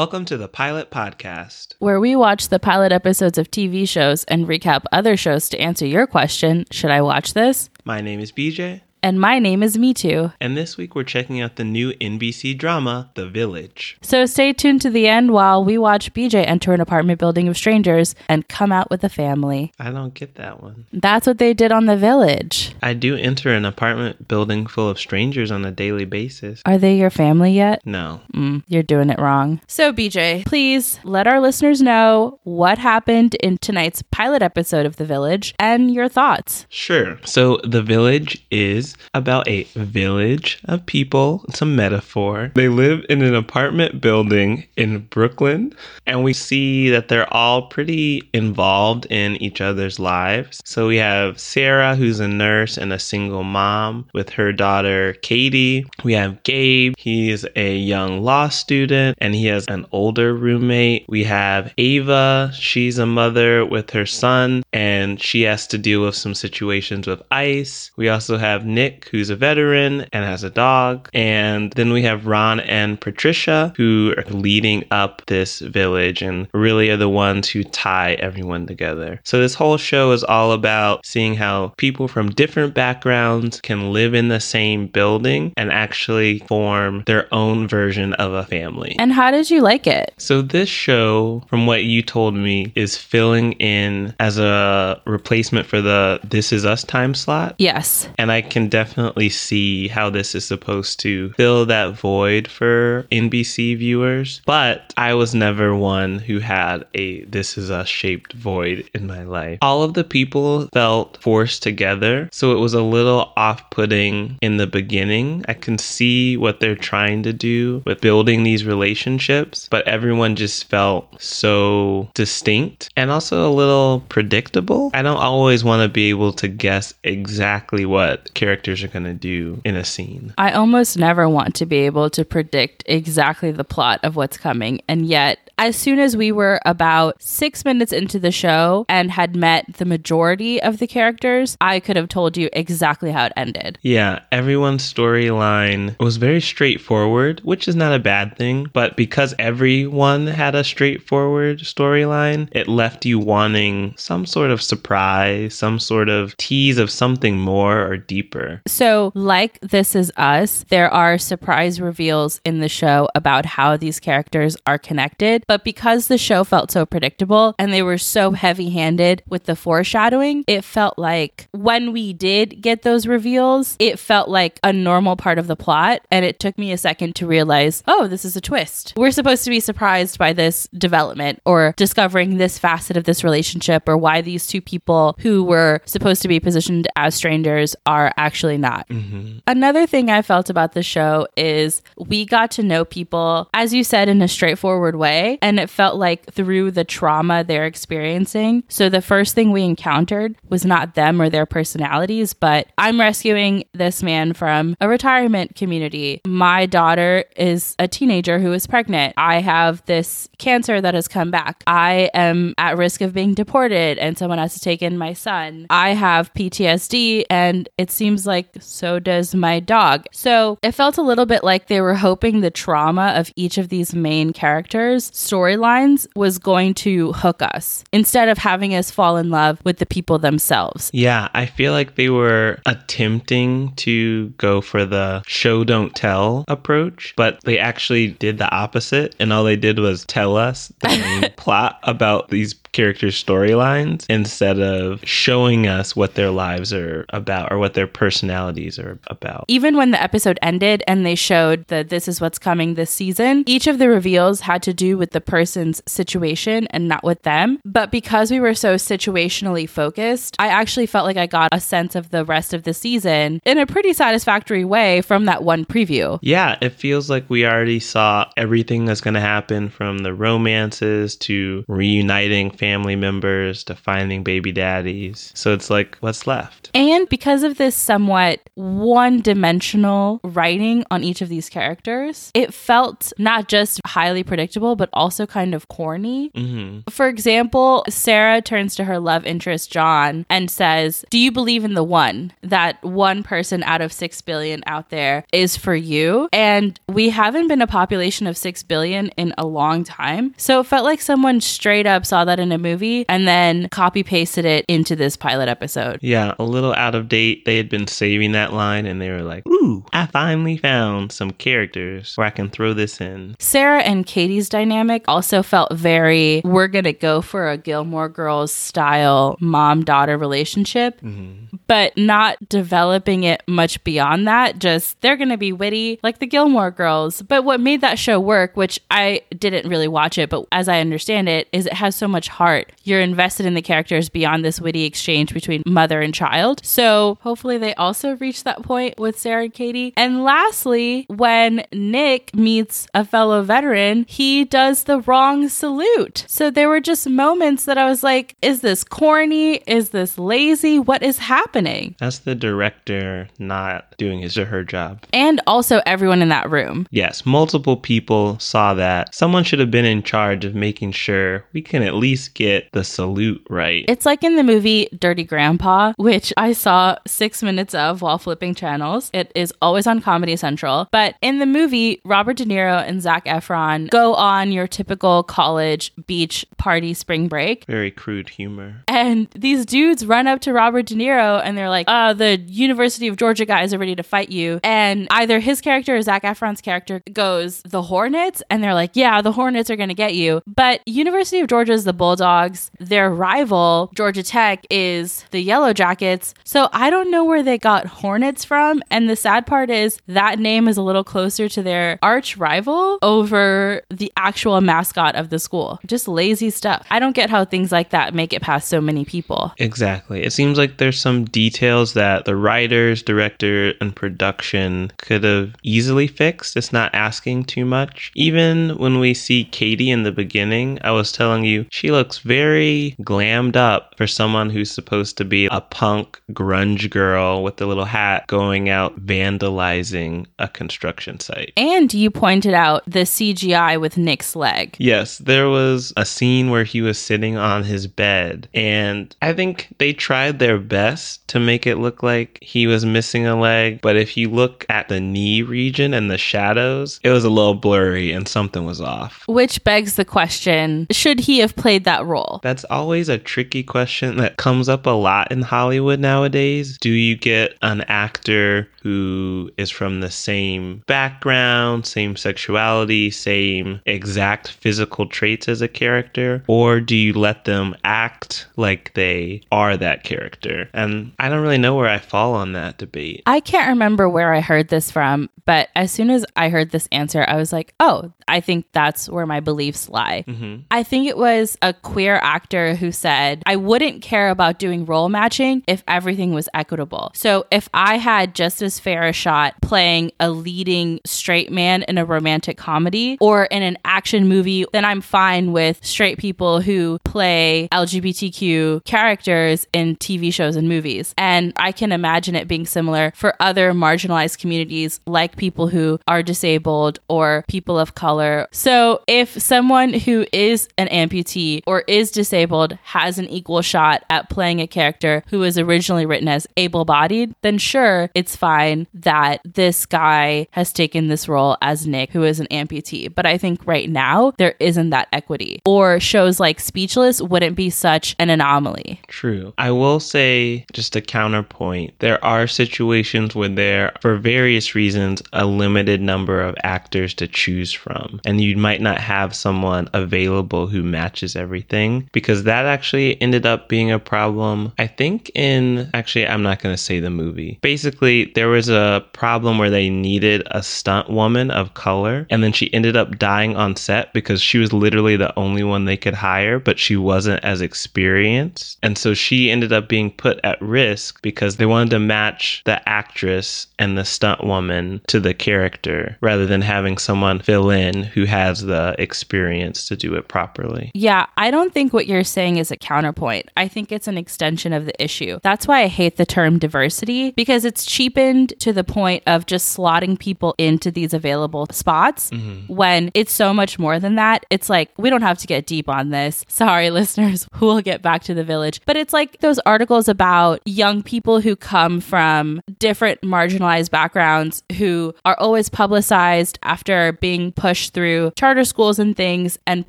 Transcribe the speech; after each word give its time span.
Welcome 0.00 0.24
to 0.24 0.38
the 0.38 0.48
Pilot 0.48 0.90
Podcast, 0.90 1.74
where 1.78 2.00
we 2.00 2.16
watch 2.16 2.48
the 2.48 2.58
pilot 2.58 2.90
episodes 2.90 3.36
of 3.36 3.50
TV 3.50 3.86
shows 3.86 4.24
and 4.24 4.46
recap 4.46 4.84
other 4.90 5.14
shows 5.14 5.50
to 5.50 5.60
answer 5.60 5.84
your 5.84 6.06
question 6.06 6.64
Should 6.70 6.90
I 6.90 7.02
watch 7.02 7.34
this? 7.34 7.68
My 7.84 8.00
name 8.00 8.18
is 8.18 8.32
BJ. 8.32 8.80
And 9.02 9.18
my 9.20 9.38
name 9.38 9.62
is 9.62 9.78
Me 9.78 9.94
Too. 9.94 10.32
And 10.40 10.56
this 10.56 10.76
week 10.76 10.94
we're 10.94 11.04
checking 11.04 11.40
out 11.40 11.56
the 11.56 11.64
new 11.64 11.92
NBC 11.94 12.56
drama, 12.58 13.10
The 13.14 13.26
Village. 13.26 13.96
So 14.02 14.26
stay 14.26 14.52
tuned 14.52 14.82
to 14.82 14.90
the 14.90 15.08
end 15.08 15.32
while 15.32 15.64
we 15.64 15.78
watch 15.78 16.12
BJ 16.12 16.46
enter 16.46 16.74
an 16.74 16.80
apartment 16.80 17.18
building 17.18 17.48
of 17.48 17.56
strangers 17.56 18.14
and 18.28 18.46
come 18.48 18.72
out 18.72 18.90
with 18.90 19.02
a 19.02 19.08
family. 19.08 19.72
I 19.78 19.90
don't 19.90 20.12
get 20.12 20.34
that 20.34 20.62
one. 20.62 20.86
That's 20.92 21.26
what 21.26 21.38
they 21.38 21.54
did 21.54 21.72
on 21.72 21.86
The 21.86 21.96
Village. 21.96 22.74
I 22.82 22.92
do 22.92 23.16
enter 23.16 23.54
an 23.54 23.64
apartment 23.64 24.28
building 24.28 24.66
full 24.66 24.88
of 24.88 24.98
strangers 24.98 25.50
on 25.50 25.64
a 25.64 25.70
daily 25.70 26.04
basis. 26.04 26.60
Are 26.66 26.78
they 26.78 26.96
your 26.96 27.10
family 27.10 27.52
yet? 27.52 27.80
No. 27.86 28.20
Mm, 28.34 28.64
you're 28.68 28.82
doing 28.82 29.08
it 29.08 29.18
wrong. 29.18 29.60
So, 29.66 29.92
BJ, 29.92 30.44
please 30.44 31.00
let 31.04 31.26
our 31.26 31.40
listeners 31.40 31.80
know 31.80 32.38
what 32.42 32.78
happened 32.78 33.34
in 33.36 33.56
tonight's 33.58 34.02
pilot 34.02 34.42
episode 34.42 34.84
of 34.84 34.96
The 34.96 35.04
Village 35.06 35.54
and 35.58 35.92
your 35.92 36.08
thoughts. 36.08 36.66
Sure. 36.68 37.18
So, 37.24 37.58
The 37.64 37.82
Village 37.82 38.46
is 38.50 38.89
about 39.14 39.48
a 39.48 39.64
village 39.74 40.58
of 40.64 40.86
people. 40.86 41.44
It's 41.48 41.62
a 41.62 41.66
metaphor. 41.66 42.52
They 42.54 42.68
live 42.68 43.04
in 43.08 43.22
an 43.22 43.34
apartment 43.34 44.00
building 44.00 44.66
in 44.76 45.06
Brooklyn, 45.06 45.74
and 46.06 46.24
we 46.24 46.32
see 46.32 46.90
that 46.90 47.08
they're 47.08 47.32
all 47.32 47.68
pretty 47.68 48.28
involved 48.32 49.06
in 49.10 49.36
each 49.42 49.60
other's 49.60 49.98
lives. 49.98 50.60
So 50.64 50.88
we 50.88 50.96
have 50.96 51.38
Sarah, 51.38 51.96
who's 51.96 52.20
a 52.20 52.28
nurse 52.28 52.76
and 52.76 52.92
a 52.92 52.98
single 52.98 53.44
mom 53.44 54.08
with 54.14 54.30
her 54.30 54.52
daughter 54.52 55.14
Katie. 55.22 55.86
We 56.04 56.12
have 56.14 56.42
Gabe, 56.42 56.94
he's 56.98 57.46
a 57.56 57.76
young 57.76 58.22
law 58.22 58.48
student 58.48 59.16
and 59.20 59.34
he 59.34 59.46
has 59.46 59.66
an 59.68 59.86
older 59.92 60.34
roommate. 60.34 61.06
We 61.08 61.24
have 61.24 61.72
Ava, 61.78 62.50
she's 62.54 62.98
a 62.98 63.06
mother 63.06 63.64
with 63.64 63.90
her 63.90 64.06
son 64.06 64.62
and 64.72 65.20
she 65.20 65.42
has 65.42 65.66
to 65.68 65.78
deal 65.78 66.04
with 66.04 66.14
some 66.14 66.34
situations 66.34 67.06
with 67.06 67.22
ICE. 67.30 67.90
We 67.96 68.08
also 68.08 68.36
have 68.36 68.66
Nick 68.66 68.79
Nick, 68.80 69.10
who's 69.10 69.28
a 69.28 69.36
veteran 69.36 70.06
and 70.10 70.24
has 70.24 70.42
a 70.42 70.48
dog. 70.48 71.10
And 71.12 71.70
then 71.74 71.92
we 71.92 72.02
have 72.04 72.26
Ron 72.26 72.60
and 72.60 72.98
Patricia, 72.98 73.74
who 73.76 74.14
are 74.16 74.24
leading 74.30 74.86
up 74.90 75.22
this 75.26 75.58
village 75.58 76.22
and 76.22 76.48
really 76.54 76.88
are 76.88 76.96
the 76.96 77.06
ones 77.06 77.46
who 77.46 77.62
tie 77.62 78.14
everyone 78.14 78.66
together. 78.66 79.20
So 79.22 79.38
this 79.38 79.52
whole 79.52 79.76
show 79.76 80.12
is 80.12 80.24
all 80.24 80.52
about 80.52 81.04
seeing 81.04 81.34
how 81.34 81.74
people 81.76 82.08
from 82.08 82.30
different 82.30 82.72
backgrounds 82.72 83.60
can 83.60 83.92
live 83.92 84.14
in 84.14 84.28
the 84.28 84.40
same 84.40 84.86
building 84.86 85.52
and 85.58 85.70
actually 85.70 86.38
form 86.48 87.02
their 87.04 87.28
own 87.34 87.68
version 87.68 88.14
of 88.14 88.32
a 88.32 88.46
family. 88.46 88.96
And 88.98 89.12
how 89.12 89.30
did 89.30 89.50
you 89.50 89.60
like 89.60 89.86
it? 89.86 90.14
So 90.16 90.40
this 90.40 90.70
show, 90.70 91.42
from 91.48 91.66
what 91.66 91.84
you 91.84 92.00
told 92.00 92.34
me, 92.34 92.72
is 92.76 92.96
filling 92.96 93.52
in 93.54 94.14
as 94.18 94.38
a 94.38 95.02
replacement 95.04 95.66
for 95.66 95.82
the 95.82 96.18
This 96.24 96.50
Is 96.50 96.64
Us 96.64 96.82
time 96.82 97.12
slot. 97.12 97.56
Yes. 97.58 98.08
And 98.16 98.32
I 98.32 98.40
can 98.40 98.69
definitely 98.70 99.28
see 99.28 99.88
how 99.88 100.08
this 100.08 100.34
is 100.34 100.44
supposed 100.44 101.00
to 101.00 101.32
fill 101.32 101.66
that 101.66 101.98
void 101.98 102.48
for 102.48 103.06
NBC 103.10 103.76
viewers, 103.76 104.40
but 104.46 104.94
I 104.96 105.14
was 105.14 105.34
never 105.34 105.74
one 105.74 106.18
who 106.20 106.38
had 106.38 106.86
a 106.94 107.24
This 107.24 107.58
Is 107.58 107.70
Us 107.70 107.88
shaped 107.88 108.32
void 108.32 108.88
in 108.94 109.06
my 109.06 109.24
life. 109.24 109.58
All 109.60 109.82
of 109.82 109.94
the 109.94 110.04
people 110.04 110.68
felt 110.72 111.18
forced 111.20 111.62
together, 111.62 112.28
so 112.32 112.52
it 112.52 112.60
was 112.60 112.74
a 112.74 112.82
little 112.82 113.32
off 113.36 113.68
putting 113.70 114.38
in 114.40 114.56
the 114.56 114.66
beginning. 114.66 115.44
I 115.48 115.54
can 115.54 115.76
see 115.76 116.36
what 116.36 116.60
they're 116.60 116.76
trying 116.76 117.22
to 117.24 117.32
do 117.32 117.82
with 117.84 118.00
building 118.00 118.44
these 118.44 118.64
relationships, 118.64 119.68
but 119.70 119.86
everyone 119.88 120.36
just 120.36 120.70
felt 120.70 121.20
so 121.20 122.08
distinct 122.14 122.88
and 122.96 123.10
also 123.10 123.48
a 123.48 123.52
little 123.52 124.04
predictable. 124.08 124.90
I 124.94 125.02
don't 125.02 125.16
always 125.16 125.64
want 125.64 125.82
to 125.82 125.88
be 125.88 126.10
able 126.10 126.32
to 126.34 126.48
guess 126.48 126.94
exactly 127.02 127.84
what 127.84 128.32
characters 128.34 128.59
characters 128.60 128.84
are 128.84 128.92
going 128.92 129.04
to 129.04 129.14
do 129.14 129.60
in 129.64 129.74
a 129.74 129.84
scene. 129.84 130.34
I 130.36 130.52
almost 130.52 130.98
never 130.98 131.28
want 131.28 131.54
to 131.56 131.66
be 131.66 131.78
able 131.78 132.10
to 132.10 132.24
predict 132.24 132.84
exactly 132.86 133.50
the 133.52 133.64
plot 133.64 134.00
of 134.02 134.16
what's 134.16 134.36
coming. 134.36 134.82
And 134.86 135.06
yet, 135.06 135.49
as 135.60 135.76
soon 135.76 135.98
as 135.98 136.16
we 136.16 136.32
were 136.32 136.58
about 136.64 137.22
six 137.22 137.66
minutes 137.66 137.92
into 137.92 138.18
the 138.18 138.30
show 138.30 138.86
and 138.88 139.10
had 139.10 139.36
met 139.36 139.66
the 139.76 139.84
majority 139.84 140.60
of 140.62 140.78
the 140.78 140.86
characters, 140.86 141.54
I 141.60 141.80
could 141.80 141.96
have 141.96 142.08
told 142.08 142.38
you 142.38 142.48
exactly 142.54 143.10
how 143.12 143.26
it 143.26 143.32
ended. 143.36 143.78
Yeah, 143.82 144.20
everyone's 144.32 144.90
storyline 144.90 145.98
was 146.00 146.16
very 146.16 146.40
straightforward, 146.40 147.42
which 147.44 147.68
is 147.68 147.76
not 147.76 147.92
a 147.92 147.98
bad 147.98 148.38
thing. 148.38 148.70
But 148.72 148.96
because 148.96 149.34
everyone 149.38 150.26
had 150.26 150.54
a 150.54 150.64
straightforward 150.64 151.58
storyline, 151.58 152.48
it 152.52 152.66
left 152.66 153.04
you 153.04 153.18
wanting 153.18 153.94
some 153.98 154.24
sort 154.24 154.50
of 154.50 154.62
surprise, 154.62 155.54
some 155.54 155.78
sort 155.78 156.08
of 156.08 156.34
tease 156.38 156.78
of 156.78 156.90
something 156.90 157.38
more 157.38 157.86
or 157.86 157.98
deeper. 157.98 158.62
So, 158.66 159.12
like 159.14 159.60
This 159.60 159.94
Is 159.94 160.10
Us, 160.16 160.64
there 160.70 160.90
are 160.90 161.18
surprise 161.18 161.82
reveals 161.82 162.40
in 162.46 162.60
the 162.60 162.68
show 162.68 163.10
about 163.14 163.44
how 163.44 163.76
these 163.76 164.00
characters 164.00 164.56
are 164.66 164.78
connected 164.78 165.44
but 165.50 165.64
because 165.64 166.06
the 166.06 166.16
show 166.16 166.44
felt 166.44 166.70
so 166.70 166.86
predictable 166.86 167.56
and 167.58 167.72
they 167.72 167.82
were 167.82 167.98
so 167.98 168.30
heavy 168.30 168.70
handed 168.70 169.20
with 169.28 169.46
the 169.46 169.56
foreshadowing, 169.56 170.44
it 170.46 170.62
felt 170.62 170.96
like 170.96 171.48
when 171.50 171.92
we 171.92 172.12
did 172.12 172.62
get 172.62 172.82
those 172.82 173.04
reveals, 173.04 173.74
it 173.80 173.98
felt 173.98 174.28
like 174.28 174.60
a 174.62 174.72
normal 174.72 175.16
part 175.16 175.40
of 175.40 175.48
the 175.48 175.56
plot. 175.56 176.06
And 176.08 176.24
it 176.24 176.38
took 176.38 176.56
me 176.56 176.70
a 176.70 176.78
second 176.78 177.16
to 177.16 177.26
realize, 177.26 177.82
oh, 177.88 178.06
this 178.06 178.24
is 178.24 178.36
a 178.36 178.40
twist. 178.40 178.92
We're 178.96 179.10
supposed 179.10 179.42
to 179.42 179.50
be 179.50 179.58
surprised 179.58 180.18
by 180.18 180.34
this 180.34 180.68
development 180.72 181.42
or 181.44 181.74
discovering 181.76 182.36
this 182.36 182.56
facet 182.56 182.96
of 182.96 183.02
this 183.02 183.24
relationship 183.24 183.88
or 183.88 183.96
why 183.96 184.20
these 184.20 184.46
two 184.46 184.60
people 184.60 185.16
who 185.18 185.42
were 185.42 185.80
supposed 185.84 186.22
to 186.22 186.28
be 186.28 186.38
positioned 186.38 186.86
as 186.94 187.16
strangers 187.16 187.74
are 187.86 188.12
actually 188.16 188.56
not. 188.56 188.88
Mm-hmm. 188.88 189.38
Another 189.48 189.84
thing 189.84 190.12
I 190.12 190.22
felt 190.22 190.48
about 190.48 190.74
the 190.74 190.84
show 190.84 191.26
is 191.36 191.82
we 191.98 192.24
got 192.24 192.52
to 192.52 192.62
know 192.62 192.84
people, 192.84 193.50
as 193.52 193.74
you 193.74 193.82
said, 193.82 194.08
in 194.08 194.22
a 194.22 194.28
straightforward 194.28 194.94
way 194.94 195.38
and 195.42 195.58
it 195.58 195.70
felt 195.70 195.96
like 195.96 196.32
through 196.32 196.70
the 196.70 196.84
trauma 196.84 197.44
they're 197.44 197.66
experiencing. 197.66 198.64
So 198.68 198.88
the 198.88 199.02
first 199.02 199.34
thing 199.34 199.50
we 199.50 199.62
encountered 199.62 200.36
was 200.48 200.64
not 200.64 200.94
them 200.94 201.20
or 201.20 201.28
their 201.28 201.46
personalities, 201.46 202.34
but 202.34 202.68
I'm 202.78 203.00
rescuing 203.00 203.64
this 203.72 204.02
man 204.02 204.32
from 204.32 204.76
a 204.80 204.88
retirement 204.88 205.54
community. 205.54 206.20
My 206.26 206.66
daughter 206.66 207.24
is 207.36 207.74
a 207.78 207.88
teenager 207.88 208.38
who 208.38 208.52
is 208.52 208.66
pregnant. 208.66 209.14
I 209.16 209.40
have 209.40 209.84
this 209.86 210.28
cancer 210.38 210.80
that 210.80 210.94
has 210.94 211.08
come 211.08 211.30
back. 211.30 211.62
I 211.66 212.10
am 212.14 212.54
at 212.58 212.76
risk 212.76 213.00
of 213.00 213.12
being 213.12 213.34
deported 213.34 213.98
and 213.98 214.16
someone 214.18 214.38
has 214.38 214.54
to 214.54 214.60
take 214.60 214.82
in 214.82 214.98
my 214.98 215.12
son. 215.12 215.66
I 215.70 215.90
have 215.90 216.32
PTSD 216.34 217.24
and 217.30 217.68
it 217.78 217.90
seems 217.90 218.26
like 218.26 218.48
so 218.60 218.98
does 218.98 219.34
my 219.34 219.60
dog. 219.60 220.06
So 220.12 220.58
it 220.62 220.72
felt 220.72 220.98
a 220.98 221.02
little 221.02 221.26
bit 221.26 221.44
like 221.44 221.66
they 221.66 221.80
were 221.80 221.94
hoping 221.94 222.40
the 222.40 222.50
trauma 222.50 223.12
of 223.16 223.30
each 223.36 223.58
of 223.58 223.68
these 223.68 223.94
main 223.94 224.32
characters 224.32 225.10
storylines 225.20 226.06
was 226.16 226.38
going 226.38 226.74
to 226.74 227.12
hook 227.12 227.42
us 227.42 227.84
instead 227.92 228.28
of 228.28 228.38
having 228.38 228.74
us 228.74 228.90
fall 228.90 229.16
in 229.16 229.30
love 229.30 229.60
with 229.64 229.78
the 229.78 229.86
people 229.86 230.18
themselves. 230.18 230.90
Yeah, 230.92 231.28
I 231.34 231.46
feel 231.46 231.72
like 231.72 231.94
they 231.94 232.10
were 232.10 232.58
attempting 232.66 233.74
to 233.76 234.28
go 234.30 234.60
for 234.60 234.84
the 234.84 235.22
show 235.26 235.64
don't 235.64 235.94
tell 235.94 236.44
approach, 236.48 237.14
but 237.16 237.42
they 237.44 237.58
actually 237.58 238.08
did 238.08 238.38
the 238.38 238.50
opposite 238.50 239.14
and 239.18 239.32
all 239.32 239.44
they 239.44 239.56
did 239.56 239.78
was 239.78 240.04
tell 240.06 240.36
us 240.36 240.72
the 240.80 241.32
plot 241.36 241.78
about 241.82 242.28
these 242.28 242.54
characters' 242.72 243.22
storylines 243.22 244.06
instead 244.08 244.60
of 244.60 245.04
showing 245.04 245.66
us 245.66 245.96
what 245.96 246.14
their 246.14 246.30
lives 246.30 246.72
are 246.72 247.04
about 247.10 247.52
or 247.52 247.58
what 247.58 247.74
their 247.74 247.86
personalities 247.86 248.78
are 248.78 248.98
about. 249.08 249.44
Even 249.48 249.76
when 249.76 249.90
the 249.90 250.02
episode 250.02 250.38
ended 250.42 250.82
and 250.86 251.04
they 251.04 251.14
showed 251.14 251.66
that 251.68 251.88
this 251.88 252.08
is 252.08 252.20
what's 252.20 252.38
coming 252.38 252.74
this 252.74 252.90
season, 252.90 253.44
each 253.46 253.66
of 253.66 253.78
the 253.78 253.88
reveals 253.88 254.40
had 254.40 254.62
to 254.62 254.72
do 254.72 254.96
with 254.96 255.09
the 255.10 255.20
person's 255.20 255.82
situation 255.86 256.66
and 256.68 256.88
not 256.88 257.04
with 257.04 257.22
them. 257.22 257.60
But 257.64 257.90
because 257.90 258.30
we 258.30 258.40
were 258.40 258.54
so 258.54 258.76
situationally 258.76 259.68
focused, 259.68 260.36
I 260.38 260.48
actually 260.48 260.86
felt 260.86 261.06
like 261.06 261.16
I 261.16 261.26
got 261.26 261.50
a 261.52 261.60
sense 261.60 261.94
of 261.94 262.10
the 262.10 262.24
rest 262.24 262.54
of 262.54 262.64
the 262.64 262.74
season 262.74 263.40
in 263.44 263.58
a 263.58 263.66
pretty 263.66 263.92
satisfactory 263.92 264.64
way 264.64 265.02
from 265.02 265.24
that 265.26 265.42
one 265.42 265.64
preview. 265.64 266.18
Yeah, 266.22 266.56
it 266.60 266.70
feels 266.70 267.10
like 267.10 267.28
we 267.28 267.46
already 267.46 267.80
saw 267.80 268.30
everything 268.36 268.84
that's 268.84 269.00
going 269.00 269.14
to 269.14 269.20
happen 269.20 269.68
from 269.68 269.98
the 269.98 270.14
romances 270.14 271.16
to 271.16 271.64
reuniting 271.68 272.50
family 272.50 272.96
members 272.96 273.64
to 273.64 273.74
finding 273.74 274.22
baby 274.22 274.52
daddies. 274.52 275.32
So 275.34 275.52
it's 275.52 275.70
like, 275.70 275.96
what's 276.00 276.26
left? 276.26 276.70
And 276.74 277.08
because 277.08 277.42
of 277.42 277.58
this 277.58 277.76
somewhat 277.76 278.40
one 278.54 279.20
dimensional 279.20 280.20
writing 280.22 280.84
on 280.90 281.04
each 281.04 281.22
of 281.22 281.28
these 281.28 281.48
characters, 281.48 282.30
it 282.34 282.54
felt 282.54 283.12
not 283.18 283.48
just 283.48 283.80
highly 283.86 284.22
predictable, 284.22 284.76
but 284.76 284.88
also 285.00 285.26
kind 285.26 285.54
of 285.54 285.66
corny. 285.68 286.30
hmm 286.34 286.80
For 286.90 287.08
example, 287.08 287.84
Sarah 287.88 288.42
turns 288.42 288.74
to 288.76 288.84
her 288.84 288.98
love 288.98 289.24
interest, 289.24 289.72
John, 289.72 290.26
and 290.28 290.50
says, 290.50 291.04
Do 291.08 291.18
you 291.18 291.32
believe 291.32 291.64
in 291.64 291.72
the 291.74 291.82
one? 291.82 292.32
That 292.42 292.82
one 292.84 293.22
person 293.22 293.62
out 293.62 293.80
of 293.80 293.92
6 293.92 294.20
billion 294.22 294.62
out 294.66 294.90
there 294.90 295.24
is 295.32 295.56
for 295.56 295.74
you? 295.74 296.28
And 296.32 296.78
we 296.88 297.08
haven't 297.08 297.48
been 297.48 297.62
a 297.62 297.66
population 297.66 298.26
of 298.26 298.36
6 298.36 298.62
billion 298.64 299.08
in 299.16 299.32
a 299.38 299.46
long 299.46 299.84
time. 299.84 300.34
So 300.36 300.60
it 300.60 300.66
felt 300.66 300.84
like 300.84 301.00
someone 301.00 301.40
straight 301.40 301.86
up 301.86 302.04
saw 302.04 302.24
that 302.26 302.38
in 302.38 302.52
a 302.52 302.58
movie 302.58 303.06
and 303.08 303.26
then 303.26 303.68
copy 303.70 304.02
pasted 304.02 304.44
it 304.44 304.66
into 304.68 304.94
this 304.94 305.16
pilot 305.16 305.48
episode. 305.48 305.98
Yeah, 306.02 306.34
a 306.38 306.44
little 306.44 306.74
out 306.74 306.94
of 306.94 307.08
date. 307.08 307.46
They 307.46 307.56
had 307.56 307.70
been 307.70 307.86
saving 307.86 308.32
that 308.32 308.52
line 308.52 308.84
and 308.84 309.00
they 309.00 309.10
were 309.10 309.22
like, 309.22 309.46
ooh, 309.48 309.86
I 309.94 310.04
finally 310.06 310.58
found 310.58 311.10
some 311.12 311.30
characters 311.30 312.16
where 312.16 312.26
I 312.26 312.30
can 312.30 312.50
throw 312.50 312.74
this 312.74 313.00
in. 313.00 313.36
Sarah 313.38 313.80
and 313.80 314.04
Katie's 314.04 314.48
dynamic 314.50 314.89
also 315.06 315.42
felt 315.42 315.72
very, 315.72 316.42
we're 316.44 316.68
going 316.68 316.84
to 316.84 316.92
go 316.92 317.20
for 317.20 317.48
a 317.48 317.56
Gilmore 317.56 318.08
Girls 318.08 318.52
style 318.52 319.36
mom 319.40 319.84
daughter 319.84 320.16
relationship, 320.18 321.00
mm-hmm. 321.00 321.56
but 321.66 321.96
not 321.96 322.36
developing 322.48 323.24
it 323.24 323.42
much 323.46 323.82
beyond 323.84 324.26
that. 324.26 324.58
Just 324.58 325.00
they're 325.00 325.16
going 325.16 325.28
to 325.28 325.36
be 325.36 325.52
witty 325.52 326.00
like 326.02 326.18
the 326.18 326.26
Gilmore 326.26 326.70
Girls. 326.70 327.22
But 327.22 327.44
what 327.44 327.60
made 327.60 327.80
that 327.80 327.98
show 327.98 328.18
work, 328.20 328.56
which 328.56 328.80
I 328.90 329.22
didn't 329.38 329.68
really 329.68 329.88
watch 329.88 330.18
it, 330.18 330.30
but 330.30 330.46
as 330.52 330.68
I 330.68 330.80
understand 330.80 331.28
it, 331.28 331.48
is 331.52 331.66
it 331.66 331.74
has 331.74 331.96
so 331.96 332.08
much 332.08 332.28
heart. 332.28 332.72
You're 332.84 333.00
invested 333.00 333.46
in 333.46 333.54
the 333.54 333.62
characters 333.62 334.08
beyond 334.08 334.44
this 334.44 334.60
witty 334.60 334.84
exchange 334.84 335.32
between 335.32 335.62
mother 335.66 336.00
and 336.00 336.14
child. 336.14 336.64
So 336.64 337.18
hopefully 337.20 337.58
they 337.58 337.74
also 337.74 338.16
reach 338.16 338.44
that 338.44 338.62
point 338.62 338.98
with 338.98 339.18
Sarah 339.18 339.44
and 339.44 339.54
Katie. 339.54 339.92
And 339.96 340.24
lastly, 340.24 341.06
when 341.08 341.64
Nick 341.72 342.34
meets 342.34 342.86
a 342.94 343.04
fellow 343.04 343.42
veteran, 343.42 344.04
he 344.08 344.44
does 344.44 344.79
the 344.84 345.00
wrong 345.00 345.48
salute. 345.48 346.24
So 346.28 346.50
there 346.50 346.68
were 346.68 346.80
just 346.80 347.08
moments 347.08 347.64
that 347.64 347.78
I 347.78 347.88
was 347.88 348.02
like, 348.02 348.36
is 348.42 348.60
this 348.60 348.84
corny? 348.84 349.56
Is 349.66 349.90
this 349.90 350.18
lazy? 350.18 350.78
What 350.78 351.02
is 351.02 351.18
happening? 351.18 351.94
That's 351.98 352.20
the 352.20 352.34
director 352.34 353.28
not 353.38 353.94
doing 353.98 354.20
his 354.20 354.36
or 354.38 354.44
her 354.46 354.64
job. 354.64 355.04
And 355.12 355.40
also 355.46 355.80
everyone 355.86 356.22
in 356.22 356.28
that 356.28 356.50
room. 356.50 356.86
Yes, 356.90 357.26
multiple 357.26 357.76
people 357.76 358.38
saw 358.38 358.74
that. 358.74 359.14
Someone 359.14 359.44
should 359.44 359.58
have 359.58 359.70
been 359.70 359.84
in 359.84 360.02
charge 360.02 360.44
of 360.44 360.54
making 360.54 360.92
sure 360.92 361.44
we 361.52 361.62
can 361.62 361.82
at 361.82 361.94
least 361.94 362.34
get 362.34 362.70
the 362.72 362.84
salute 362.84 363.44
right. 363.50 363.84
It's 363.88 364.06
like 364.06 364.24
in 364.24 364.36
the 364.36 364.42
movie 364.42 364.88
Dirty 364.98 365.24
Grandpa, 365.24 365.92
which 365.96 366.32
I 366.36 366.52
saw 366.52 366.96
six 367.06 367.42
minutes 367.42 367.74
of 367.74 368.02
while 368.02 368.18
flipping 368.18 368.54
channels. 368.54 369.10
It 369.12 369.32
is 369.34 369.52
always 369.60 369.86
on 369.86 370.00
Comedy 370.00 370.36
Central. 370.36 370.88
But 370.90 371.16
in 371.20 371.38
the 371.38 371.46
movie, 371.46 372.00
Robert 372.04 372.36
De 372.36 372.44
Niro 372.44 372.86
and 372.86 373.02
Zac 373.02 373.24
Efron 373.26 373.90
go 373.90 374.14
on 374.14 374.52
your 374.52 374.66
typical 374.70 375.22
college 375.22 375.92
beach 376.06 376.46
party 376.56 376.94
spring 376.94 377.28
break. 377.28 377.64
Very 377.66 377.90
crude 377.90 378.28
humor. 378.28 378.82
And 378.88 379.28
these 379.34 379.66
dudes 379.66 380.06
run 380.06 380.26
up 380.26 380.40
to 380.42 380.52
Robert 380.52 380.86
De 380.86 380.94
Niro 380.94 381.40
and 381.44 381.56
they're 381.56 381.68
like, 381.68 381.86
uh, 381.88 382.12
the 382.12 382.38
University 382.38 383.08
of 383.08 383.16
Georgia 383.16 383.44
guys 383.44 383.74
are 383.74 383.78
ready 383.78 383.96
to 383.96 384.02
fight 384.02 384.30
you. 384.30 384.60
And 384.62 385.06
either 385.10 385.40
his 385.40 385.60
character 385.60 385.96
or 385.96 386.02
Zac 386.02 386.22
Efron's 386.22 386.60
character 386.60 387.02
goes, 387.12 387.62
the 387.62 387.82
Hornets? 387.82 388.42
And 388.50 388.62
they're 388.62 388.74
like, 388.74 388.92
yeah, 388.94 389.22
the 389.22 389.32
Hornets 389.32 389.70
are 389.70 389.76
going 389.76 389.88
to 389.88 389.94
get 389.94 390.14
you. 390.14 390.42
But 390.46 390.86
University 390.86 391.40
of 391.40 391.48
Georgia 391.48 391.72
is 391.72 391.84
the 391.84 391.92
Bulldogs. 391.92 392.70
Their 392.78 393.10
rival, 393.10 393.90
Georgia 393.94 394.22
Tech, 394.22 394.66
is 394.70 395.24
the 395.30 395.40
Yellow 395.40 395.72
Jackets. 395.72 396.34
So 396.44 396.68
I 396.72 396.90
don't 396.90 397.10
know 397.10 397.24
where 397.24 397.42
they 397.42 397.58
got 397.58 397.86
Hornets 397.86 398.44
from. 398.44 398.82
And 398.90 399.08
the 399.08 399.16
sad 399.16 399.46
part 399.46 399.70
is 399.70 399.98
that 400.06 400.38
name 400.38 400.68
is 400.68 400.76
a 400.76 400.82
little 400.82 401.04
closer 401.04 401.48
to 401.48 401.62
their 401.62 401.98
arch 402.02 402.36
rival 402.36 402.98
over 403.02 403.82
the 403.90 404.12
actual 404.16 404.59
mascot 404.60 405.14
of 405.14 405.30
the 405.30 405.38
school. 405.38 405.78
Just 405.86 406.08
lazy 406.08 406.50
stuff. 406.50 406.86
I 406.90 406.98
don't 406.98 407.14
get 407.14 407.30
how 407.30 407.44
things 407.44 407.72
like 407.72 407.90
that 407.90 408.14
make 408.14 408.32
it 408.32 408.42
past 408.42 408.68
so 408.68 408.80
many 408.80 409.04
people. 409.04 409.52
Exactly. 409.58 410.22
It 410.22 410.32
seems 410.32 410.58
like 410.58 410.78
there's 410.78 411.00
some 411.00 411.24
details 411.24 411.94
that 411.94 412.24
the 412.24 412.36
writers, 412.36 413.02
director, 413.02 413.74
and 413.80 413.94
production 413.94 414.92
could 414.98 415.24
have 415.24 415.54
easily 415.62 416.06
fixed. 416.06 416.56
It's 416.56 416.72
not 416.72 416.94
asking 416.94 417.44
too 417.44 417.64
much. 417.64 418.12
Even 418.14 418.76
when 418.78 418.98
we 418.98 419.14
see 419.14 419.44
Katie 419.44 419.90
in 419.90 420.02
the 420.02 420.12
beginning, 420.12 420.78
I 420.82 420.90
was 420.90 421.12
telling 421.12 421.44
you, 421.44 421.66
she 421.70 421.90
looks 421.90 422.18
very 422.18 422.94
glammed 423.02 423.56
up 423.56 423.94
for 423.96 424.06
someone 424.06 424.50
who's 424.50 424.70
supposed 424.70 425.16
to 425.18 425.24
be 425.24 425.46
a 425.46 425.60
punk 425.60 426.20
grunge 426.32 426.90
girl 426.90 427.42
with 427.42 427.56
the 427.56 427.66
little 427.66 427.84
hat 427.84 428.26
going 428.26 428.68
out 428.68 429.04
vandalizing 429.04 430.26
a 430.38 430.48
construction 430.48 431.20
site. 431.20 431.52
And 431.56 431.92
you 431.92 432.10
pointed 432.10 432.54
out 432.54 432.82
the 432.86 433.00
CGI 433.00 433.80
with 433.80 433.96
Nick's 433.96 434.36
leg. 434.36 434.49
Yes, 434.78 435.18
there 435.18 435.48
was 435.48 435.92
a 435.96 436.04
scene 436.04 436.50
where 436.50 436.64
he 436.64 436.82
was 436.82 436.98
sitting 436.98 437.36
on 437.36 437.64
his 437.64 437.86
bed, 437.86 438.48
and 438.54 439.14
I 439.22 439.32
think 439.32 439.74
they 439.78 439.92
tried 439.92 440.38
their 440.38 440.58
best 440.58 441.26
to 441.28 441.40
make 441.40 441.66
it 441.66 441.76
look 441.76 442.02
like 442.02 442.38
he 442.42 442.66
was 442.66 442.84
missing 442.84 443.26
a 443.26 443.38
leg. 443.38 443.80
But 443.80 443.96
if 443.96 444.16
you 444.16 444.28
look 444.28 444.66
at 444.68 444.88
the 444.88 445.00
knee 445.00 445.42
region 445.42 445.94
and 445.94 446.10
the 446.10 446.18
shadows, 446.18 447.00
it 447.02 447.10
was 447.10 447.24
a 447.24 447.30
little 447.30 447.54
blurry 447.54 448.12
and 448.12 448.26
something 448.26 448.64
was 448.64 448.80
off. 448.80 449.24
Which 449.28 449.62
begs 449.64 449.96
the 449.96 450.04
question 450.04 450.86
should 450.90 451.20
he 451.20 451.38
have 451.38 451.56
played 451.56 451.84
that 451.84 452.04
role? 452.04 452.40
That's 452.42 452.64
always 452.64 453.08
a 453.08 453.18
tricky 453.18 453.62
question 453.62 454.16
that 454.18 454.36
comes 454.36 454.68
up 454.68 454.86
a 454.86 454.90
lot 454.90 455.30
in 455.30 455.42
Hollywood 455.42 456.00
nowadays. 456.00 456.78
Do 456.80 456.90
you 456.90 457.16
get 457.16 457.56
an 457.62 457.82
actor 457.82 458.68
who 458.82 459.50
is 459.56 459.70
from 459.70 460.00
the 460.00 460.10
same 460.10 460.82
background, 460.86 461.86
same 461.86 462.16
sexuality, 462.16 463.10
same 463.10 463.80
exact 463.86 464.29
physical 464.38 465.06
traits 465.06 465.48
as 465.48 465.62
a 465.62 465.68
character? 465.68 466.42
Or 466.46 466.80
do 466.80 466.96
you 466.96 467.12
let 467.12 467.44
them 467.44 467.76
act 467.84 468.46
like 468.56 468.94
they 468.94 469.42
are 469.52 469.76
that 469.76 470.04
character? 470.04 470.68
And 470.72 471.12
I 471.18 471.28
don't 471.28 471.42
really 471.42 471.58
know 471.58 471.74
where 471.76 471.88
I 471.88 471.98
fall 471.98 472.34
on 472.34 472.52
that 472.52 472.78
debate. 472.78 473.22
I 473.26 473.40
can't 473.40 473.68
remember 473.68 474.08
where 474.08 474.32
I 474.32 474.40
heard 474.40 474.68
this 474.68 474.90
from, 474.90 475.30
but 475.44 475.68
as 475.74 475.90
soon 475.90 476.10
as 476.10 476.24
I 476.36 476.48
heard 476.48 476.70
this 476.70 476.88
answer, 476.92 477.24
I 477.26 477.36
was 477.36 477.52
like, 477.52 477.74
oh, 477.80 478.12
I 478.28 478.40
think 478.40 478.66
that's 478.72 479.08
where 479.08 479.26
my 479.26 479.40
beliefs 479.40 479.88
lie. 479.88 480.24
hmm 480.26 480.58
I 480.70 480.82
think 480.82 481.08
it 481.08 481.16
was 481.16 481.58
a 481.62 481.72
queer 481.72 482.16
actor 482.22 482.74
who 482.74 482.92
said, 482.92 483.42
I 483.46 483.56
wouldn't 483.56 484.02
care 484.02 484.30
about 484.30 484.58
doing 484.58 484.84
role 484.84 485.08
matching 485.08 485.62
if 485.66 485.82
everything 485.88 486.32
was 486.32 486.48
equitable. 486.54 487.10
So 487.14 487.46
if 487.50 487.68
I 487.74 487.98
had 487.98 488.34
just 488.34 488.62
as 488.62 488.78
fair 488.78 489.06
a 489.06 489.12
shot 489.12 489.54
playing 489.62 490.12
a 490.20 490.30
leading 490.30 491.00
straight 491.04 491.50
man 491.50 491.82
in 491.84 491.98
a 491.98 492.04
romantic 492.04 492.56
comedy 492.56 493.18
or 493.20 493.44
in 493.44 493.62
an 493.62 493.78
action 493.84 494.19
movie, 494.28 494.64
then 494.72 494.84
I'm 494.84 495.00
fine 495.00 495.52
with 495.52 495.84
straight 495.84 496.18
people 496.18 496.60
who 496.60 496.98
play 497.04 497.68
LGBTQ 497.72 498.84
characters 498.84 499.66
in 499.72 499.96
TV 499.96 500.32
shows 500.32 500.56
and 500.56 500.68
movies. 500.68 501.14
And 501.18 501.52
I 501.56 501.72
can 501.72 501.92
imagine 501.92 502.34
it 502.34 502.48
being 502.48 502.66
similar 502.66 503.12
for 503.14 503.34
other 503.40 503.72
marginalized 503.72 504.38
communities 504.38 505.00
like 505.06 505.36
people 505.36 505.68
who 505.68 505.98
are 506.06 506.22
disabled 506.22 506.98
or 507.08 507.44
people 507.48 507.78
of 507.78 507.94
color. 507.94 508.48
So 508.52 509.02
if 509.06 509.40
someone 509.40 509.92
who 509.92 510.26
is 510.32 510.68
an 510.78 510.88
amputee 510.88 511.62
or 511.66 511.80
is 511.86 512.10
disabled 512.10 512.78
has 512.82 513.18
an 513.18 513.28
equal 513.28 513.62
shot 513.62 514.04
at 514.10 514.30
playing 514.30 514.60
a 514.60 514.66
character 514.66 515.22
who 515.28 515.38
was 515.40 515.58
originally 515.58 516.06
written 516.06 516.28
as 516.28 516.46
able 516.56 516.84
bodied, 516.84 517.34
then 517.42 517.58
sure, 517.58 518.10
it's 518.14 518.36
fine 518.36 518.86
that 518.94 519.40
this 519.44 519.86
guy 519.86 520.46
has 520.52 520.72
taken 520.72 521.08
this 521.08 521.28
role 521.28 521.56
as 521.62 521.86
Nick, 521.86 522.10
who 522.10 522.24
is 522.24 522.40
an 522.40 522.46
amputee. 522.50 523.12
But 523.14 523.26
I 523.26 523.38
think 523.38 523.66
right 523.66 523.88
now 524.10 524.32
there 524.38 524.54
isn't 524.58 524.90
that 524.90 525.08
equity. 525.12 525.60
Or 525.64 526.00
shows 526.00 526.40
like 526.40 526.60
Speechless 526.60 527.20
wouldn't 527.20 527.56
be 527.56 527.70
such 527.70 528.16
an 528.18 528.30
anomaly. 528.30 529.00
True. 529.06 529.52
I 529.58 529.70
will 529.70 530.00
say, 530.00 530.64
just 530.72 530.96
a 530.96 531.00
counterpoint, 531.00 531.94
there 532.00 532.22
are 532.24 532.46
situations 532.46 533.34
where 533.34 533.48
there, 533.48 533.92
for 534.00 534.16
various 534.16 534.74
reasons, 534.74 535.22
a 535.32 535.46
limited 535.46 536.00
number 536.00 536.40
of 536.40 536.56
actors 536.62 537.14
to 537.14 537.28
choose 537.28 537.72
from. 537.72 538.20
And 538.24 538.40
you 538.40 538.56
might 538.56 538.80
not 538.80 538.98
have 538.98 539.34
someone 539.34 539.88
available 539.92 540.66
who 540.66 540.82
matches 540.82 541.36
everything 541.36 542.08
because 542.12 542.44
that 542.44 542.66
actually 542.66 543.20
ended 543.20 543.46
up 543.46 543.68
being 543.68 543.90
a 543.90 543.98
problem. 543.98 544.72
I 544.78 544.86
think 544.86 545.30
in, 545.34 545.90
actually, 545.94 546.26
I'm 546.26 546.42
not 546.42 546.60
going 546.62 546.74
to 546.74 546.82
say 546.82 547.00
the 547.00 547.10
movie. 547.10 547.58
Basically, 547.62 548.32
there 548.34 548.48
was 548.48 548.68
a 548.68 549.04
problem 549.12 549.58
where 549.58 549.70
they 549.70 549.90
needed 549.90 550.42
a 550.50 550.62
stunt 550.62 551.10
woman 551.10 551.50
of 551.50 551.74
color, 551.74 552.26
and 552.30 552.42
then 552.42 552.52
she 552.52 552.72
ended 552.72 552.96
up 552.96 553.18
dying 553.18 553.56
on 553.56 553.76
set 553.76 553.99
because 554.12 554.40
she 554.40 554.58
was 554.58 554.72
literally 554.72 555.16
the 555.16 555.36
only 555.38 555.62
one 555.62 555.84
they 555.84 555.96
could 555.96 556.14
hire, 556.14 556.58
but 556.58 556.78
she 556.78 556.96
wasn't 556.96 557.42
as 557.44 557.60
experienced. 557.60 558.78
And 558.82 558.96
so 558.96 559.14
she 559.14 559.50
ended 559.50 559.72
up 559.72 559.88
being 559.88 560.10
put 560.10 560.40
at 560.44 560.60
risk 560.60 561.22
because 561.22 561.56
they 561.56 561.66
wanted 561.66 561.90
to 561.90 561.98
match 561.98 562.62
the 562.64 562.86
actress 562.88 563.66
and 563.78 563.96
the 563.96 564.04
stunt 564.04 564.44
woman 564.44 565.00
to 565.08 565.20
the 565.20 565.34
character 565.34 566.16
rather 566.20 566.46
than 566.46 566.60
having 566.60 566.98
someone 566.98 567.40
fill 567.40 567.70
in 567.70 568.02
who 568.02 568.24
has 568.24 568.62
the 568.62 568.94
experience 568.98 569.88
to 569.88 569.96
do 569.96 570.14
it 570.14 570.28
properly. 570.28 570.90
Yeah, 570.94 571.26
I 571.36 571.50
don't 571.50 571.72
think 571.72 571.92
what 571.92 572.06
you're 572.06 572.24
saying 572.24 572.58
is 572.58 572.70
a 572.70 572.76
counterpoint. 572.76 573.50
I 573.56 573.68
think 573.68 573.90
it's 573.90 574.08
an 574.08 574.18
extension 574.18 574.72
of 574.72 574.86
the 574.86 575.02
issue. 575.02 575.38
That's 575.42 575.66
why 575.66 575.82
I 575.82 575.86
hate 575.86 576.16
the 576.16 576.26
term 576.26 576.58
diversity 576.58 577.32
because 577.32 577.64
it's 577.64 577.84
cheapened 577.84 578.54
to 578.60 578.72
the 578.72 578.84
point 578.84 579.22
of 579.26 579.46
just 579.46 579.76
slotting 579.76 580.18
people 580.18 580.54
into 580.58 580.90
these 580.90 581.14
available 581.14 581.66
spots 581.70 582.30
mm-hmm. 582.30 582.72
when 582.72 583.10
it's 583.14 583.32
so 583.32 583.52
much 583.54 583.78
more 583.78 583.89
more 583.90 583.98
than 583.98 584.14
that. 584.14 584.46
It's 584.50 584.70
like, 584.70 584.90
we 584.96 585.10
don't 585.10 585.22
have 585.22 585.38
to 585.38 585.48
get 585.48 585.66
deep 585.66 585.88
on 585.88 586.10
this. 586.10 586.44
Sorry, 586.48 586.90
listeners, 586.90 587.48
we'll 587.60 587.80
get 587.80 588.02
back 588.02 588.22
to 588.24 588.34
the 588.34 588.44
village. 588.44 588.80
But 588.86 588.96
it's 588.96 589.12
like 589.12 589.40
those 589.40 589.58
articles 589.60 590.08
about 590.08 590.60
young 590.64 591.02
people 591.02 591.40
who 591.40 591.56
come 591.56 592.00
from 592.00 592.62
different 592.78 593.20
marginalized 593.22 593.90
backgrounds 593.90 594.62
who 594.78 595.12
are 595.24 595.36
always 595.40 595.68
publicized 595.68 596.56
after 596.62 597.14
being 597.14 597.50
pushed 597.50 597.92
through 597.92 598.32
charter 598.36 598.64
schools 598.64 599.00
and 599.00 599.16
things 599.16 599.58
and 599.66 599.88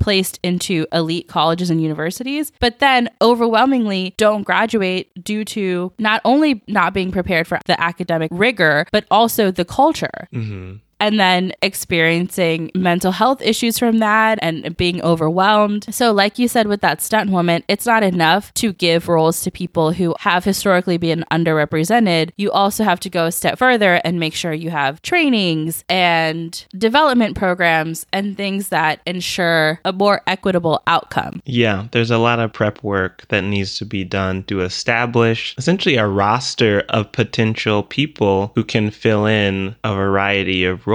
placed 0.00 0.40
into 0.42 0.84
elite 0.92 1.28
colleges 1.28 1.70
and 1.70 1.80
universities, 1.80 2.50
but 2.58 2.80
then 2.80 3.08
overwhelmingly 3.20 4.14
don't 4.16 4.42
graduate 4.42 5.12
due 5.22 5.44
to 5.44 5.92
not 6.00 6.20
only 6.24 6.60
not 6.66 6.92
being 6.92 7.12
prepared 7.12 7.46
for 7.46 7.60
the 7.66 7.80
academic 7.80 8.30
rigor, 8.34 8.84
but 8.90 9.04
also 9.12 9.52
the 9.52 9.64
culture. 9.64 10.26
hmm 10.32 10.74
and 11.02 11.18
then 11.18 11.52
experiencing 11.62 12.70
mental 12.76 13.10
health 13.10 13.42
issues 13.42 13.76
from 13.76 13.98
that 13.98 14.38
and 14.40 14.76
being 14.76 15.02
overwhelmed. 15.02 15.92
So, 15.92 16.12
like 16.12 16.38
you 16.38 16.46
said 16.46 16.68
with 16.68 16.80
that 16.82 17.02
stunt 17.02 17.30
woman, 17.30 17.64
it's 17.66 17.86
not 17.86 18.04
enough 18.04 18.54
to 18.54 18.72
give 18.72 19.08
roles 19.08 19.40
to 19.42 19.50
people 19.50 19.90
who 19.90 20.14
have 20.20 20.44
historically 20.44 20.98
been 20.98 21.24
underrepresented. 21.32 22.30
You 22.36 22.52
also 22.52 22.84
have 22.84 23.00
to 23.00 23.10
go 23.10 23.26
a 23.26 23.32
step 23.32 23.58
further 23.58 24.00
and 24.04 24.20
make 24.20 24.32
sure 24.32 24.52
you 24.52 24.70
have 24.70 25.02
trainings 25.02 25.84
and 25.88 26.64
development 26.78 27.36
programs 27.36 28.06
and 28.12 28.36
things 28.36 28.68
that 28.68 29.00
ensure 29.04 29.80
a 29.84 29.92
more 29.92 30.22
equitable 30.28 30.84
outcome. 30.86 31.42
Yeah, 31.44 31.88
there's 31.90 32.12
a 32.12 32.18
lot 32.18 32.38
of 32.38 32.52
prep 32.52 32.80
work 32.84 33.26
that 33.28 33.42
needs 33.42 33.76
to 33.78 33.84
be 33.84 34.04
done 34.04 34.44
to 34.44 34.60
establish 34.60 35.56
essentially 35.58 35.96
a 35.96 36.06
roster 36.06 36.84
of 36.90 37.10
potential 37.10 37.82
people 37.82 38.52
who 38.54 38.62
can 38.62 38.92
fill 38.92 39.26
in 39.26 39.74
a 39.82 39.92
variety 39.92 40.64
of 40.64 40.86
roles 40.86 40.91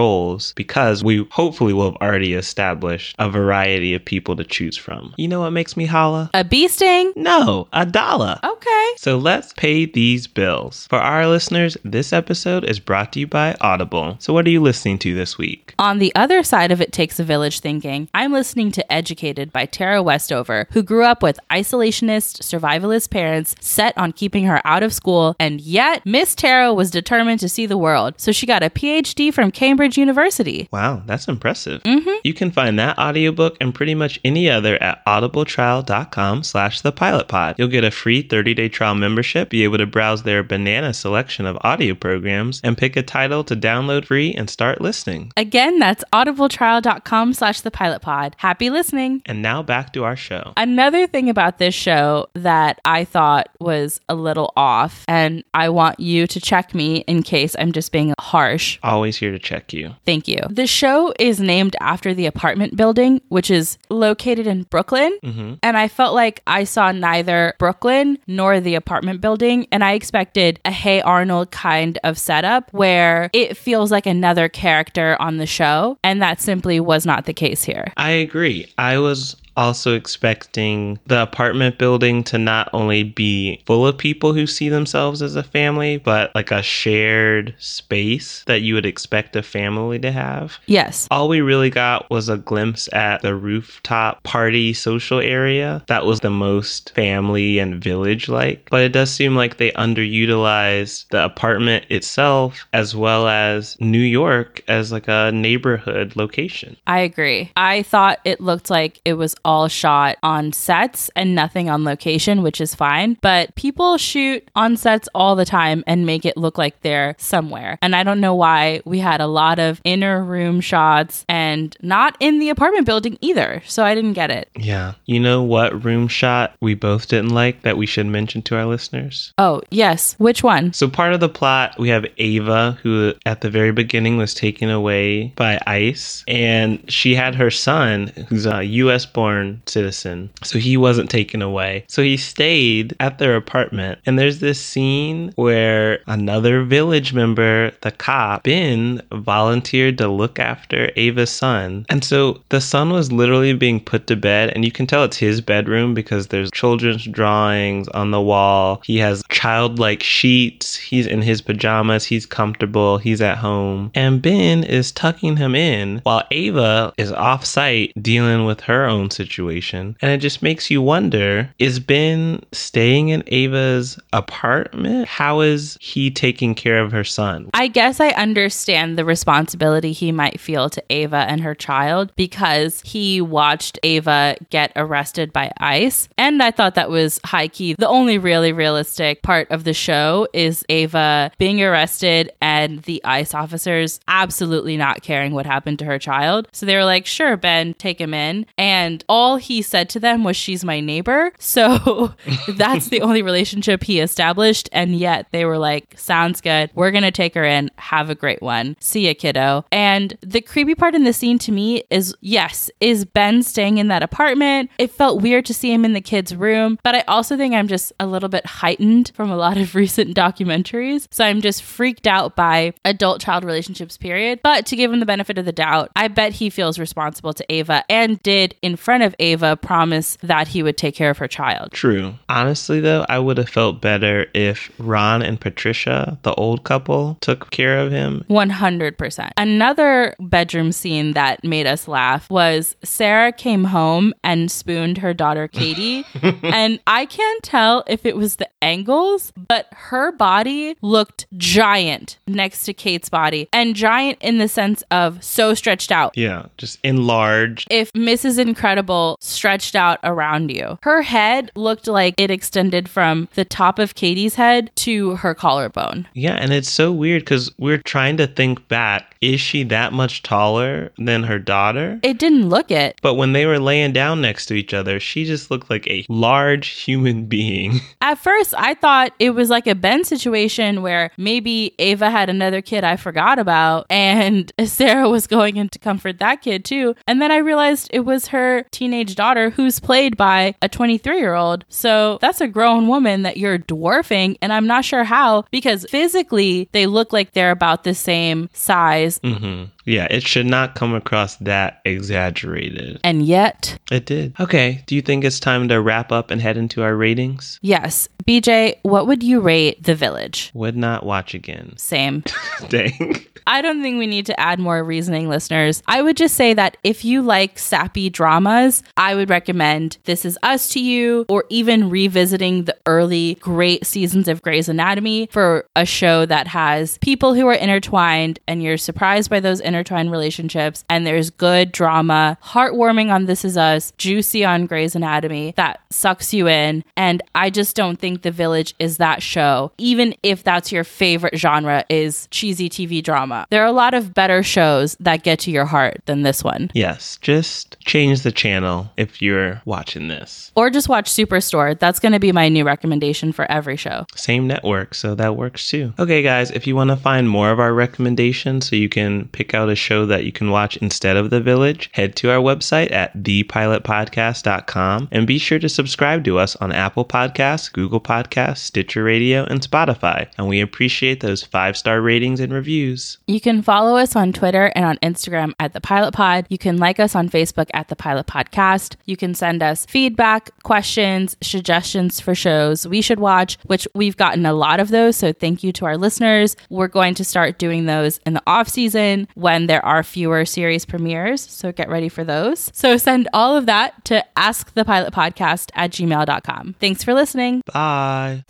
because 0.56 1.04
we 1.04 1.28
hopefully 1.32 1.74
will 1.74 1.92
have 1.92 2.02
already 2.02 2.34
established 2.34 3.16
a 3.20 3.30
variety 3.30 3.94
of 3.94 4.04
people 4.04 4.36
to 4.36 4.44
choose 4.44 4.78
from. 4.78 5.14
You 5.18 5.28
know 5.28 5.42
what 5.42 5.52
makes 5.52 5.76
me 5.76 5.86
holla? 5.86 6.30
A 6.34 6.44
bee 6.44 6.68
sting? 6.68 7.14
No, 7.16 7.68
a 7.74 7.86
dollar. 7.86 8.40
Okay. 8.44 8.92
So 8.98 9.18
let's 9.18 9.54
pay 9.54 9.86
these 9.86 10.28
bills. 10.28 10.88
For 10.90 11.00
our 11.00 11.28
listeners, 11.28 11.78
this 11.84 12.14
episode 12.14 12.64
is 12.64 12.80
brought 12.80 13.14
to 13.14 13.20
you 13.20 13.28
by 13.28 13.56
Audible. 13.62 14.18
So 14.20 14.34
what 14.34 14.46
are 14.46 14.52
you 14.52 14.62
listening 14.62 15.00
to 15.00 15.14
this 15.14 15.38
week? 15.38 15.74
On 15.80 16.00
the 16.00 16.14
other 16.16 16.44
side 16.44 16.72
of 16.72 16.82
It 16.82 16.92
Takes 16.92 17.20
a 17.20 17.24
Village 17.24 17.60
thinking, 17.60 18.10
I'm 18.14 18.34
listening 18.34 18.72
to 18.74 18.94
Educated 18.94 19.52
by 19.52 19.66
Tara 19.66 20.04
Westover, 20.04 20.68
who 20.72 20.84
grew 20.84 21.04
up 21.04 21.24
with 21.24 21.40
isolationist, 21.52 22.42
survivalist 22.42 23.10
parents 23.10 23.56
set 23.60 23.98
on 23.98 24.12
keeping 24.12 24.46
her 24.46 24.62
out 24.66 24.84
of 24.84 24.94
school, 24.94 25.36
and 25.40 25.62
yet 25.62 26.06
Miss 26.06 26.36
Tara 26.36 26.74
was 26.74 26.92
determined 26.92 27.40
to 27.40 27.50
see 27.50 27.66
the 27.66 27.78
world. 27.78 28.16
So 28.18 28.32
she 28.32 28.46
got 28.46 28.64
a 28.64 28.70
PhD 28.70 29.34
from 29.34 29.52
Cambridge 29.52 29.87
University. 29.96 30.68
Wow, 30.72 31.04
that's 31.06 31.28
impressive. 31.28 31.84
Mm-hmm. 31.84 32.20
You 32.24 32.34
can 32.34 32.52
find 32.52 32.80
that 32.80 32.98
audiobook 32.98 33.56
and 33.62 33.74
pretty 33.74 33.96
much 33.96 34.20
any 34.26 34.50
other 34.50 34.82
at 34.82 35.06
audibletrial.com 35.06 36.44
slash 36.44 36.82
the 36.82 36.92
pilot 36.92 37.28
pod. 37.28 37.56
You'll 37.58 37.68
get 37.68 37.84
a 37.84 37.92
free 37.92 38.28
30-day 38.28 38.70
trial 38.70 38.96
membership, 38.96 39.50
be 39.50 39.64
able 39.64 39.78
to 39.78 39.86
browse 39.86 40.24
their 40.24 40.44
banana 40.44 40.94
selection 40.94 41.46
of 41.46 41.58
audio 41.62 41.94
programs, 41.94 42.60
and 42.64 42.78
pick 42.78 42.96
a 42.96 43.04
title 43.04 43.44
to 43.44 43.56
download 43.56 44.06
free 44.06 44.34
and 44.34 44.50
start 44.50 44.82
listening. 44.82 45.32
Again, 45.38 45.78
that's 45.78 46.04
audibletrial.com 46.12 47.34
slash 47.34 47.62
the 47.62 47.72
pilot 47.72 48.02
pod. 48.02 48.36
Happy 48.40 48.70
listening. 48.70 49.22
And 49.26 49.42
now 49.42 49.62
back 49.62 49.94
to 49.94 50.04
our 50.04 50.16
show. 50.16 50.54
Another 50.58 51.06
thing 51.06 51.30
about 51.30 51.60
this 51.60 51.76
show 51.76 52.28
that 52.34 52.80
I 52.86 53.06
thought 53.06 53.50
was 53.60 54.00
a 54.10 54.16
little 54.16 54.52
off, 54.56 55.06
and 55.08 55.44
I 55.54 55.70
want 55.70 56.00
you 56.00 56.26
to 56.28 56.40
check 56.40 56.74
me 56.74 56.98
in 57.08 57.24
case 57.24 57.56
I'm 57.60 57.72
just 57.72 57.92
being 57.92 58.14
harsh. 58.20 58.80
Always 58.84 59.18
here 59.18 59.32
to 59.32 59.40
check 59.40 59.67
you. 59.74 59.96
Thank 60.06 60.28
you. 60.28 60.40
The 60.50 60.68
show 60.68 61.14
is 61.20 61.40
named 61.40 61.76
after 61.80 62.14
the 62.14 62.26
apartment 62.26 62.76
building, 62.76 63.22
which 63.30 63.52
is 63.52 63.78
located 63.90 64.48
in 64.48 64.64
Brooklyn. 64.64 65.18
Mm-hmm. 65.24 65.54
And 65.64 65.78
I 65.78 65.88
felt 65.88 66.14
like 66.14 66.42
I 66.48 66.64
saw 66.64 66.92
neither 66.92 67.54
Brooklyn 67.60 68.18
nor 68.28 68.60
the 68.60 68.76
apartment 68.76 69.22
building. 69.22 69.68
And 69.72 69.84
I 69.84 69.94
expected 69.94 70.60
a 70.66 70.72
Hey 70.72 71.02
Arnold 71.02 71.52
kind 71.52 72.00
of 72.04 72.18
setup 72.18 72.72
where 72.74 73.30
it 73.34 73.58
feels 73.58 73.92
like 73.92 74.06
another 74.06 74.50
character 74.50 75.18
on 75.20 75.38
the 75.38 75.46
show. 75.46 75.98
And 76.04 76.22
that 76.22 76.42
simply 76.42 76.80
was 76.80 77.06
not 77.06 77.26
the 77.26 77.34
case 77.34 77.64
here. 77.64 77.92
I 77.98 78.12
agree. 78.12 78.72
I 78.78 78.98
was 78.98 79.36
also 79.58 79.96
expecting 79.96 81.00
the 81.08 81.22
apartment 81.22 81.78
building 81.78 82.24
to 82.24 82.38
not 82.38 82.70
only 82.72 83.04
be 83.04 83.62
full 83.66 83.86
of 83.86 83.98
people 83.98 84.34
who 84.34 84.48
see 84.48 84.70
themselves 84.70 85.22
as 85.22 85.36
a 85.36 85.44
family, 85.44 85.98
but 85.98 86.34
like 86.36 86.52
a 86.52 86.62
shared 86.62 87.56
space 87.58 88.44
that 88.46 88.62
you 88.62 88.76
would 88.76 88.86
expect 88.86 89.36
a 89.36 89.44
family 89.44 90.00
to 90.00 90.12
have. 90.12 90.60
Yes. 90.68 91.08
All 91.12 91.28
we 91.28 91.42
really 91.42 91.70
got 91.70 92.10
was 92.10 92.30
a 92.30 92.38
glimpse 92.38 92.88
at 92.94 93.22
the 93.22 93.36
rooftop 93.36 94.24
party 94.24 94.74
social 94.74 95.20
area. 95.20 95.84
That 95.88 96.06
was 96.06 96.20
the 96.20 96.30
most 96.30 96.94
family 96.94 97.60
and 97.60 97.84
village 97.84 98.30
like. 98.30 98.70
But 98.70 98.82
it 98.82 98.94
does 98.94 99.12
seem 99.12 99.36
like 99.36 99.58
they 99.58 99.72
underutilized 99.72 101.08
the 101.10 101.26
apartment 101.26 101.86
itself 101.90 102.68
as 102.74 102.96
well 102.96 103.28
as 103.28 103.78
New 103.80 103.98
York 103.98 104.62
as 104.68 104.92
like 104.92 105.08
a 105.08 105.32
neighborhood 105.32 106.16
location. 106.16 106.78
I 106.86 107.00
agree. 107.00 107.52
I 107.56 107.84
thought 107.84 108.20
it 108.24 108.40
looked 108.40 108.70
like 108.70 109.02
it 109.04 109.14
was 109.14 109.36
all 109.48 109.70
shot 109.70 110.18
on 110.22 110.52
sets 110.52 111.10
and 111.16 111.34
nothing 111.34 111.70
on 111.70 111.86
location, 111.86 112.44
which 112.44 112.60
is 112.60 112.76
fine. 112.76 113.18
But 113.22 113.56
people 113.56 113.98
shoot 113.98 114.48
on 114.56 114.76
sets 114.76 115.08
all 115.16 115.36
the 115.36 115.46
time 115.46 115.84
and 115.88 116.06
make 116.06 116.26
it 116.26 116.36
look 116.36 116.58
like 116.58 116.82
they're 116.82 117.16
somewhere. 117.18 117.80
And 117.82 117.96
I 117.96 118.04
don't 118.04 118.20
know 118.20 118.36
why 118.36 118.82
we 118.84 119.00
had 119.00 119.22
a 119.22 119.28
lot 119.28 119.58
of 119.58 119.80
inner 119.86 120.22
room 120.22 120.60
shots 120.60 121.26
and 121.30 121.76
not 121.82 122.18
in 122.20 122.40
the 122.40 122.50
apartment 122.50 122.86
building 122.86 123.18
either. 123.22 123.64
So 123.66 123.86
I 123.86 123.96
didn't 123.96 124.14
get 124.14 124.30
it. 124.30 124.50
Yeah. 124.56 124.96
You 125.06 125.22
know 125.22 125.42
what 125.42 125.86
room 125.86 126.10
shot 126.10 126.56
we 126.62 126.76
both 126.76 127.08
didn't 127.08 127.30
like 127.30 127.62
that 127.62 127.78
we 127.78 127.86
should 127.86 128.06
mention 128.06 128.42
to 128.44 128.58
our 128.58 128.66
listeners? 128.66 129.34
Oh, 129.38 129.62
yes. 129.72 130.16
Which 130.18 130.44
one? 130.44 130.74
So, 130.74 130.90
part 130.90 131.14
of 131.14 131.22
the 131.22 131.30
plot, 131.30 131.80
we 131.80 131.88
have 131.90 132.06
Ava, 132.18 132.78
who 132.84 133.14
at 133.26 133.42
the 133.42 133.50
very 133.50 133.72
beginning 133.72 134.18
was 134.18 134.34
taken 134.34 134.70
away 134.70 135.32
by 135.36 135.60
ICE, 135.66 136.24
and 136.28 136.92
she 136.92 137.16
had 137.16 137.36
her 137.36 137.50
son, 137.50 138.08
who's 138.28 138.46
a 138.46 138.64
US 138.64 139.06
born 139.06 139.37
citizen. 139.66 140.30
So, 140.44 140.60
he 140.60 140.78
wasn't 140.78 141.10
taken 141.10 141.42
away. 141.42 141.86
So, 141.88 142.02
he 142.02 142.18
stayed 142.18 142.96
at 143.00 143.20
their 143.20 143.36
apartment, 143.36 144.00
and 144.06 144.18
there's 144.18 144.40
this 144.40 144.60
scene 144.60 145.32
where 145.36 146.00
another 146.08 146.64
village 146.64 147.14
member, 147.14 147.72
the 147.82 147.92
cop, 147.92 148.44
Ben, 148.44 149.02
volunteered 149.12 149.98
to 149.98 150.08
look 150.08 150.40
after 150.40 150.92
Ava's 150.96 151.30
son. 151.30 151.86
And 151.90 152.04
so, 152.04 152.42
the 152.50 152.62
son 152.62 152.92
was 152.92 153.12
literally 153.12 153.54
being 153.54 153.80
put 153.80 154.08
to 154.08 154.16
bed, 154.16 154.52
and 154.54 154.64
you 154.66 154.72
can 154.72 154.88
tell 154.88 155.04
it's 155.04 155.18
his 155.18 155.42
bedroom 155.42 155.94
because 155.94 156.28
there's 156.28 156.52
children's 156.52 157.06
drawings 157.06 157.88
on 157.90 158.12
the 158.12 158.22
wall. 158.22 158.82
He 158.84 158.98
has 158.98 159.24
childlike 159.30 160.04
sheets. 160.04 160.76
He's 160.76 161.08
in 161.08 161.22
his 161.22 161.42
pajamas. 161.42 162.06
He's 162.06 162.26
comfortable. 162.26 162.98
He's 162.98 163.22
at 163.22 163.38
home. 163.38 163.92
And 163.96 164.22
Ben 164.22 164.64
is 164.64 164.92
tucking 164.92 165.38
him 165.38 165.56
in 165.56 166.00
while 166.04 166.24
Ava 166.32 166.94
is 166.98 167.12
off 167.12 167.46
site 167.46 167.92
dealing 168.02 168.46
with 168.46 168.62
her 168.62 168.86
own 168.86 169.10
situation. 169.18 169.98
And 170.02 170.12
it 170.12 170.20
just 170.20 170.42
makes 170.42 170.72
you 170.72 170.82
wonder 170.82 171.50
is 171.60 171.80
Ben 171.80 172.42
staying 172.52 173.10
in 173.10 173.24
Ava's 173.28 174.00
apartment? 174.14 175.08
How 175.08 175.42
is 175.42 175.78
he 175.82 176.12
taking 176.12 176.56
care 176.56 176.80
of 176.82 176.92
her 176.92 177.04
son? 177.04 177.50
I 177.54 177.68
guess 177.68 178.00
I 178.00 178.10
understand 178.10 178.98
the 178.98 179.04
responsibility 179.04 179.92
he 179.92 180.12
might 180.12 180.40
feel 180.40 180.70
to 180.70 180.84
Ava 180.90 181.26
and 181.28 181.42
her 181.42 181.56
child 181.56 182.14
because 182.16 182.82
he 182.86 183.20
watched 183.20 183.80
Ava 183.84 184.38
get 184.50 184.72
arrested 184.76 185.34
by 185.34 185.52
ICE. 185.58 186.08
And 186.18 186.42
I 186.42 186.52
thought 186.52 186.76
that 186.76 186.90
was 186.90 187.20
high 187.26 187.48
key. 187.48 187.74
The 187.74 187.88
only 187.88 188.18
really 188.18 188.54
realistic 188.54 189.24
part 189.24 189.50
of 189.50 189.64
the 189.64 189.74
show 189.74 190.28
is 190.34 190.64
Ava 190.70 191.32
being 191.38 191.62
arrested 191.62 192.32
and 192.42 192.84
the 192.84 193.04
ICE 193.04 193.34
officers 193.34 194.00
absolutely 194.08 194.78
not 194.78 195.02
caring 195.02 195.34
what 195.34 195.46
happened 195.46 195.80
to 195.80 195.86
her 195.86 196.00
child. 196.00 196.48
So 196.52 196.66
they 196.66 196.76
were 196.76 196.86
like, 196.86 197.06
sure, 197.06 197.38
Ben, 197.38 197.74
take 197.74 198.00
him 198.00 198.14
in. 198.14 198.46
And 198.58 199.04
all 199.10 199.38
he 199.38 199.62
said 199.62 199.90
to 199.90 200.00
them 200.00 200.24
was, 200.24 200.36
she's 200.36 200.64
my 200.64 200.80
neighbor. 200.80 201.32
So 201.58 202.14
that's 202.50 202.90
the 202.90 203.02
only 203.02 203.22
relationship 203.24 203.84
he 203.84 204.00
established. 204.00 204.70
And 204.72 204.96
yet 204.96 205.28
they 205.32 205.44
were 205.44 205.58
like, 205.58 205.98
sounds 205.98 206.40
good. 206.40 206.70
We're 206.76 206.92
going 206.92 207.04
to 207.04 207.12
take 207.12 207.34
her 207.34 207.44
in. 207.44 207.72
Have 207.78 208.10
a 208.10 208.16
great 208.16 208.42
one. 208.42 208.76
See 208.80 209.08
ya, 209.08 209.14
kiddo. 209.18 209.66
And 209.72 210.18
the 210.22 210.42
creepy 210.42 210.76
part 210.76 210.94
in 210.94 211.04
the 211.04 211.14
scene 211.14 211.40
to 211.40 211.52
me 211.52 211.84
is 211.90 212.14
yes, 212.22 212.70
is 212.80 213.06
Ben 213.06 213.44
staying 213.44 213.78
in 213.80 213.88
that 213.88 214.04
apartment? 214.04 214.70
It 214.78 214.92
felt 214.92 215.22
weird 215.22 215.46
to 215.48 215.54
see 215.54 215.74
him 215.74 215.84
in 215.84 215.94
the 215.94 216.02
kid's 216.02 216.36
room, 216.36 216.78
but 216.84 216.96
I 216.96 217.02
also 217.08 217.38
think 217.38 217.56
I'm 217.56 217.68
just 217.68 217.92
a 218.00 218.06
little 218.06 218.30
bit 218.30 218.46
heightened 218.46 219.12
from 219.16 219.32
a 219.32 219.38
lot 219.38 219.58
of 219.58 219.74
recent 219.76 220.16
documentaries. 220.16 221.08
So 221.12 221.24
I'm 221.26 221.42
just 221.42 221.64
freaked 221.64 222.08
out 222.08 222.36
by 222.36 222.74
adult 222.86 223.22
child 223.22 223.44
relationships, 223.44 223.98
period. 223.98 224.42
But 224.44 224.66
to 224.68 224.76
give 224.76 224.92
him 224.92 225.00
the 225.00 225.06
benefit 225.06 225.38
of 225.38 225.46
the 225.46 225.52
doubt, 225.52 225.92
I 225.96 226.08
bet 226.08 226.34
he 226.34 226.50
feels 226.50 226.78
responsible 226.78 227.34
to 227.34 227.46
Ava 227.52 227.84
and 227.90 228.22
did 228.22 228.56
in 228.62 228.76
front 228.76 228.97
front 228.98 229.14
of 229.14 229.16
Ava, 229.20 229.56
promise 229.56 230.18
that 230.24 230.48
he 230.48 230.64
would 230.64 230.76
take 230.78 230.96
care 230.96 231.12
of 231.12 231.20
her 231.20 231.28
child. 231.28 231.72
True. 231.72 232.16
Honestly, 232.30 232.80
though, 232.80 233.06
I 233.08 233.20
would 233.20 233.38
have 233.38 233.50
felt 233.50 233.80
better 233.80 234.26
if 234.34 234.72
Ron 234.80 235.22
and 235.22 235.40
Patricia, 235.40 236.18
the 236.24 236.34
old 236.34 236.64
couple, 236.64 237.18
took 237.22 237.52
care 237.52 237.78
of 237.78 237.92
him. 237.92 238.26
100%. 238.30 239.32
Another 239.38 240.16
bedroom 240.20 240.72
scene 240.72 241.14
that 241.14 241.44
made 241.44 241.68
us 241.68 241.88
laugh 241.88 242.28
was 242.32 242.76
Sarah 242.84 243.32
came 243.32 243.66
home 243.66 244.14
and 244.24 244.50
spooned 244.52 244.98
her 244.98 245.14
daughter 245.14 245.48
Katie. 245.58 246.04
and 246.44 246.80
I 246.88 247.06
can't 247.06 247.44
tell 247.44 247.84
if 247.88 248.04
it 248.06 248.16
was 248.18 248.38
the 248.38 248.50
angles, 248.64 249.32
but 249.36 249.68
her 249.72 250.12
body 250.12 250.76
looked 250.82 251.28
giant 251.38 252.18
next 252.26 252.64
to 252.66 252.74
Kate's 252.74 253.10
body 253.10 253.48
and 253.54 253.76
giant 253.76 254.18
in 254.22 254.40
the 254.40 254.48
sense 254.48 254.84
of 254.90 255.24
so 255.24 255.54
stretched 255.54 255.92
out. 255.92 256.18
Yeah, 256.18 256.48
just 256.58 256.80
enlarged. 256.84 257.68
If 257.70 257.94
Mrs. 257.94 258.40
Incredible 258.40 258.87
stretched 259.20 259.76
out 259.76 260.00
around 260.04 260.52
you, 260.52 260.78
her 260.84 261.02
head 261.02 261.52
looked 261.56 261.88
like 261.88 262.16
it 262.18 262.32
extended 262.32 262.90
from 262.90 263.28
the 263.36 263.46
top 263.46 263.80
of 263.80 263.96
Katie's 263.96 264.36
head 264.36 264.72
to 264.76 265.16
her 265.18 265.34
collarbone. 265.34 266.08
Yeah, 266.14 266.34
and 266.34 266.54
it's 266.54 266.70
so 266.70 266.92
weird 266.92 267.24
because 267.24 267.52
we're 267.58 267.78
trying 267.78 268.18
to 268.18 268.28
think 268.28 268.68
back. 268.68 269.16
Is 269.20 269.42
she 269.42 269.64
that 269.64 269.94
much 269.94 270.22
taller 270.22 270.92
than 270.98 271.24
her 271.24 271.40
daughter? 271.40 272.00
It 272.04 272.20
didn't 272.20 272.50
look 272.50 272.70
it. 272.70 273.00
But 273.02 273.16
when 273.16 273.34
they 273.34 273.46
were 273.46 273.60
laying 273.60 273.94
down 273.94 274.22
next 274.22 274.46
to 274.48 274.54
each 274.54 274.74
other, 274.74 275.00
she 275.00 275.26
just 275.26 275.50
looked 275.50 275.70
like 275.70 275.88
a 275.88 276.06
large 276.08 276.68
human 276.68 277.26
being. 277.26 277.80
At 278.02 278.20
first, 278.20 278.54
I 278.58 278.76
thought 278.76 279.14
it 279.20 279.32
was 279.32 279.50
like 279.50 279.68
a 279.68 279.76
Ben 279.76 280.04
situation 280.04 280.82
where 280.82 281.12
maybe 281.18 281.74
Ava 281.80 282.10
had 282.10 282.30
another 282.30 282.62
kid 282.62 282.84
I 282.84 282.96
forgot 282.96 283.40
about 283.40 283.88
and 283.90 284.52
Sarah 284.66 285.10
was 285.10 285.28
going 285.28 285.58
in 285.58 285.70
to 285.70 285.80
comfort 285.80 286.20
that 286.20 286.42
kid 286.42 286.64
too. 286.64 286.96
And 287.08 287.22
then 287.22 287.32
I 287.32 287.38
realized 287.38 287.90
it 287.92 288.02
was 288.02 288.28
her 288.28 288.64
teenage 288.78 289.16
daughter 289.16 289.50
who's 289.50 289.80
played 289.80 290.16
by 290.16 290.54
a 290.62 290.70
23 290.70 291.18
year 291.18 291.34
old. 291.34 291.66
So 291.70 292.20
that's 292.22 292.42
a 292.42 292.48
grown 292.48 292.88
woman 292.88 293.24
that 293.24 293.38
you're 293.38 293.58
dwarfing. 293.58 294.38
And 294.42 294.54
I'm 294.54 294.68
not 294.68 294.86
sure 294.86 295.04
how 295.04 295.46
because 295.52 295.86
physically 295.90 296.70
they 296.72 296.86
look 296.86 297.12
like 297.12 297.34
they're 297.34 297.52
about 297.52 297.84
the 297.84 297.96
same 297.96 298.50
size. 298.54 299.20
hmm 299.24 299.66
Yeah, 299.88 300.06
it 300.12 300.22
should 300.28 300.46
not 300.46 300.76
come 300.76 300.94
across 300.94 301.38
that 301.38 301.82
exaggerated. 301.86 303.00
And 303.04 303.26
yet, 303.26 303.78
It 303.90 304.06
did. 304.06 304.36
Okay, 304.40 304.84
do 304.86 304.96
you 304.96 305.02
think 305.02 305.24
it's 305.24 305.40
time 305.40 305.68
to 305.70 305.82
wrap 305.82 306.12
up 306.12 306.30
and 306.30 306.42
head 306.42 306.58
into 306.58 306.84
our 306.84 306.96
ratings? 306.96 307.60
yes. 307.62 308.08
BJ, 308.28 308.76
what 308.84 309.08
would 309.08 309.24
you 309.24 309.40
rate 309.40 309.82
The 309.82 309.96
Village? 309.96 310.52
Would 310.54 310.76
not 310.76 311.06
watch 311.06 311.34
again. 311.34 311.78
Same. 311.78 312.26
Dang. 312.68 313.26
I 313.50 313.62
don't 313.62 313.82
think 313.82 313.98
we 313.98 314.08
need 314.08 314.26
to 314.26 314.38
add 314.38 314.60
more 314.60 314.84
reasoning, 314.84 315.30
listeners. 315.30 315.82
I 315.88 316.02
would 316.02 316.18
just 316.18 316.36
say 316.36 316.54
that 316.54 316.76
if 316.84 317.06
you 317.06 317.22
like 317.22 317.58
sappy 317.58 318.10
dramas, 318.10 318.84
I 318.98 319.16
would 319.16 319.30
recommend 319.30 319.98
This 320.04 320.26
Is 320.26 320.38
Us 320.44 320.68
to 320.72 320.82
you, 320.82 321.26
or 321.30 321.46
even 321.48 321.90
revisiting 321.90 322.66
the 322.66 322.76
early 322.86 323.36
great 323.36 323.86
seasons 323.86 324.28
of 324.28 324.42
Grey's 324.42 324.68
Anatomy 324.68 325.30
for 325.32 325.66
a 325.78 325.86
show 325.86 326.26
that 326.26 326.48
has 326.48 326.98
people 326.98 327.34
who 327.34 327.48
are 327.48 327.54
intertwined 327.54 328.40
and 328.46 328.62
you're 328.62 328.78
surprised 328.78 329.30
by 329.30 329.40
those 329.40 329.62
intertwined 329.62 329.77
relationships. 329.86 330.84
And 330.90 331.06
there's 331.06 331.30
good 331.30 331.72
drama, 331.72 332.38
heartwarming 332.44 333.12
on 333.12 333.26
This 333.26 333.46
Is 333.46 333.58
Us, 333.58 333.94
juicy 333.98 334.44
on 334.46 334.66
Grey's 334.66 334.96
Anatomy 334.96 335.54
that 335.56 335.82
sucks 335.90 336.34
you 336.34 336.48
in. 336.48 336.84
And 336.96 337.22
I 337.36 337.50
just 337.50 337.76
don't 337.76 338.00
think 338.00 338.22
The 338.22 338.32
Village 338.32 338.76
is 338.80 338.98
that 338.98 339.22
show, 339.22 339.72
even 339.78 340.16
if 340.24 340.44
that's 340.44 340.72
your 340.72 340.84
favorite 340.84 341.38
genre 341.38 341.84
is 341.90 342.28
cheesy 342.32 342.70
TV 342.70 343.04
drama. 343.04 343.46
There 343.50 343.64
are 343.64 343.68
a 343.68 343.72
lot 343.72 343.94
of 343.94 344.14
better 344.14 344.44
shows 344.44 344.96
that 345.00 345.24
get 345.24 345.40
to 345.40 345.52
your 345.52 345.66
heart 345.66 346.02
than 346.06 346.22
this 346.22 346.44
one. 346.44 346.72
Yes, 346.74 347.18
just 347.22 347.80
change 347.82 348.22
the 348.22 348.32
channel 348.32 348.92
if 348.98 349.22
you're 349.22 349.62
watching 349.66 350.08
this. 350.08 350.52
Or 350.56 350.70
just 350.70 350.90
watch 350.90 351.12
Superstore. 351.12 351.78
That's 351.78 352.00
going 352.00 352.14
to 352.14 352.20
be 352.20 352.32
my 352.32 352.50
new 352.50 352.64
recommendation 352.64 353.32
for 353.32 353.50
every 353.52 353.76
show. 353.76 354.06
Same 354.16 354.48
network, 354.48 354.94
so 354.94 355.16
that 355.16 355.36
works 355.36 355.70
too. 355.70 355.94
Okay, 356.00 356.22
guys, 356.22 356.52
if 356.52 356.68
you 356.68 356.76
want 356.76 356.90
to 356.90 356.96
find 356.96 357.30
more 357.30 357.52
of 357.52 357.60
our 357.60 357.74
recommendations 357.74 358.70
so 358.70 358.76
you 358.76 358.90
can 358.90 359.28
pick 359.30 359.54
out 359.54 359.67
a 359.70 359.76
show 359.76 360.06
that 360.06 360.24
you 360.24 360.32
can 360.32 360.50
watch 360.50 360.78
instead 360.78 361.18
of 361.18 361.30
The 361.30 361.42
Village, 361.42 361.90
head 361.94 362.16
to 362.18 362.32
our 362.32 362.40
website 362.40 362.92
at 362.92 363.16
thepilotpodcast.com 363.18 365.10
and 365.12 365.28
be 365.28 365.38
sure 365.38 365.60
to 365.60 365.70
subscribe 365.70 366.24
to 366.26 366.40
us 366.40 366.56
on 366.58 366.72
Apple 366.72 367.06
Podcasts, 367.06 367.72
Google 367.72 368.02
Podcasts, 368.02 368.60
Stitcher 368.60 369.04
Radio, 369.04 369.44
and 369.46 369.62
Spotify. 369.62 370.28
And 370.38 370.48
we 370.48 370.62
appreciate 370.62 371.20
those 371.20 371.44
five 371.44 371.78
star 371.78 372.02
ratings 372.02 372.40
and 372.40 372.54
reviews. 372.54 373.18
You 373.28 373.42
can 373.42 373.62
follow 373.62 373.98
us 373.98 374.16
on 374.16 374.34
Twitter 374.34 374.72
and 374.76 374.86
on 374.86 374.98
Instagram 374.98 375.54
at 375.60 375.74
The 375.74 375.82
Pilot 375.82 376.14
Pod. 376.14 376.46
You 376.50 376.58
can 376.58 376.78
like 376.78 377.00
us 377.00 377.16
on 377.16 377.30
Facebook 377.30 377.70
at 377.74 377.90
The 377.90 377.96
Pilot 377.96 378.28
Podcast. 378.28 378.96
You 379.06 379.18
can 379.18 379.34
send 379.34 379.62
us 379.64 379.86
feedback, 379.86 380.52
questions, 380.64 381.36
suggestions 381.42 382.20
for 382.20 382.36
shows 382.36 382.88
we 382.88 383.02
should 383.02 383.20
watch, 383.20 383.58
which 383.66 383.88
we've 383.94 384.18
gotten 384.18 384.46
a 384.46 384.54
lot 384.54 384.80
of 384.80 384.90
those. 384.90 385.16
So 385.16 385.34
thank 385.34 385.64
you 385.64 385.72
to 385.74 385.86
our 385.86 385.98
listeners. 385.98 386.56
We're 386.70 386.88
going 386.88 387.14
to 387.16 387.24
start 387.24 387.60
doing 387.60 387.86
those 387.86 388.20
in 388.26 388.34
the 388.34 388.44
off 388.48 388.68
season 388.68 389.28
when 389.58 389.66
there 389.66 389.84
are 389.84 390.04
fewer 390.04 390.46
series 390.46 390.86
premieres. 390.86 391.42
So 391.42 391.72
get 391.72 391.90
ready 391.90 392.10
for 392.10 392.24
those. 392.24 392.70
So 392.74 392.96
send 392.98 393.28
all 393.34 393.58
of 393.58 393.66
that 393.66 394.06
to 394.06 394.24
askthepilotpodcast 394.36 395.72
at 395.74 395.92
gmail.com. 395.92 396.76
Thanks 396.80 397.04
for 397.04 397.16
listening. 397.16 397.62
Bye. 397.74 398.44